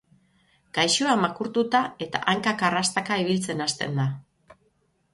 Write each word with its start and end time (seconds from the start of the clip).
Gaixoa 0.77 1.13
makurtuta 1.25 1.83
eta 2.07 2.23
hankak 2.33 2.67
arrastaka 2.71 3.23
ibiltzen 3.27 3.65
hasten 3.67 3.99
da. 4.03 4.11